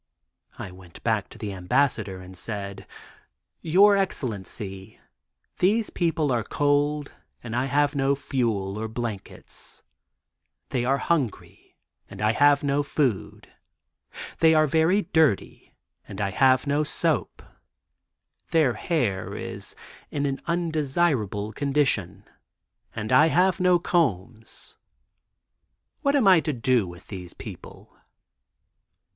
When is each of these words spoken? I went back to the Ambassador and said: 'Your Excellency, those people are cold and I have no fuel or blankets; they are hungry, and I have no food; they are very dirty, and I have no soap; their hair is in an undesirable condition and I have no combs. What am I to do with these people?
I 0.57 0.71
went 0.71 1.03
back 1.03 1.29
to 1.29 1.37
the 1.37 1.53
Ambassador 1.53 2.21
and 2.21 2.35
said: 2.35 2.87
'Your 3.61 3.95
Excellency, 3.95 4.99
those 5.59 5.91
people 5.91 6.31
are 6.31 6.43
cold 6.43 7.11
and 7.43 7.55
I 7.55 7.65
have 7.65 7.93
no 7.93 8.15
fuel 8.15 8.79
or 8.79 8.87
blankets; 8.87 9.83
they 10.69 10.83
are 10.85 10.97
hungry, 10.97 11.75
and 12.09 12.19
I 12.19 12.31
have 12.31 12.63
no 12.63 12.81
food; 12.81 13.53
they 14.39 14.55
are 14.55 14.65
very 14.65 15.03
dirty, 15.03 15.71
and 16.07 16.19
I 16.19 16.31
have 16.31 16.65
no 16.65 16.83
soap; 16.83 17.43
their 18.49 18.73
hair 18.73 19.35
is 19.35 19.75
in 20.09 20.25
an 20.25 20.41
undesirable 20.47 21.53
condition 21.53 22.27
and 22.95 23.11
I 23.11 23.27
have 23.27 23.59
no 23.59 23.77
combs. 23.77 24.77
What 26.01 26.15
am 26.15 26.27
I 26.27 26.39
to 26.39 26.53
do 26.53 26.87
with 26.87 27.05
these 27.09 27.35
people? 27.35 27.95